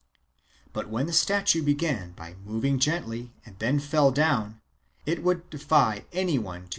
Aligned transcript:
But 0.73 0.89
when 0.89 1.05
the 1.05 1.13
statue 1.13 1.61
began 1.61 2.13
by 2.13 2.33
moving 2.43 2.79
gently, 2.79 3.33
and 3.45 3.55
then 3.59 3.77
fell 3.79 4.09
down, 4.09 4.59
it 5.05 5.21
would 5.21 5.47
defy 5.51 6.05
anyone 6.11 6.63
to. 6.63 6.69